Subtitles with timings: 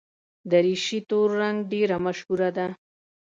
[0.51, 2.67] دریشي تور رنګ ډېره مشهوره ده.